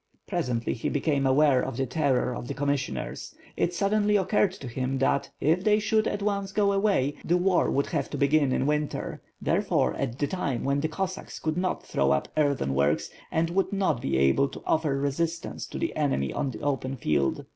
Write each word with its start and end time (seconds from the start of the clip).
Presently, 0.25 0.73
he 0.73 0.89
became 0.89 1.27
aware 1.27 1.61
of 1.63 1.77
the 1.77 1.85
terror 1.85 2.33
of 2.35 2.47
the 2.47 2.55
commis 2.55 2.77
sioners. 2.89 3.35
It 3.55 3.75
suddenly 3.75 4.15
occurred 4.17 4.53
to 4.53 4.67
him 4.67 4.97
that, 4.97 5.29
if 5.39 5.63
they 5.63 5.77
should 5.77 6.07
at 6.07 6.23
once 6.23 6.51
go 6.51 6.71
away, 6.73 7.13
the 7.23 7.37
war 7.37 7.69
would 7.69 7.85
have 7.85 8.09
to 8.09 8.17
begin 8.17 8.51
in 8.51 8.65
winter; 8.65 9.21
there 9.39 9.61
fore, 9.61 9.93
at 9.93 10.23
a 10.23 10.25
time 10.25 10.63
when 10.63 10.79
the 10.81 10.87
Cossacks 10.89 11.37
could 11.37 11.55
not 11.55 11.85
throw 11.85 12.09
up 12.09 12.29
earth 12.35 12.67
works, 12.67 13.11
and 13.31 13.51
would 13.51 13.71
not 13.71 14.01
be 14.01 14.17
able 14.17 14.47
to 14.47 14.63
offer 14.65 14.97
resistance 14.97 15.67
to 15.67 15.77
the 15.77 15.93
enem} 15.95 16.33
on 16.35 16.49
the 16.49 16.61
open 16.61 16.95
field. 16.97 17.45